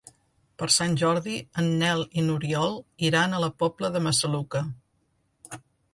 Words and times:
Per 0.61 0.67
Sant 0.75 0.95
Jordi 1.01 1.35
en 1.63 1.69
Nel 1.83 2.01
i 2.21 2.25
n'Oriol 2.29 2.75
iran 3.11 3.35
a 3.35 3.43
la 3.45 3.53
Pobla 3.63 3.93
de 3.97 4.03
Massaluca. 4.07 4.67